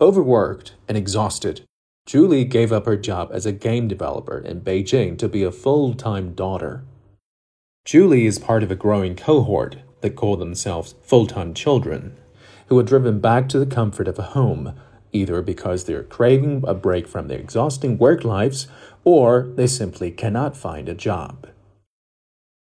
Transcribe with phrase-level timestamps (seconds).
[0.00, 1.62] Overworked and exhausted,
[2.06, 5.92] Julie gave up her job as a game developer in Beijing to be a full
[5.92, 6.84] time daughter.
[7.84, 12.16] Julie is part of a growing cohort that call themselves full time children,
[12.68, 14.78] who are driven back to the comfort of a home,
[15.12, 18.68] either because they're craving a break from their exhausting work lives
[19.02, 21.48] or they simply cannot find a job.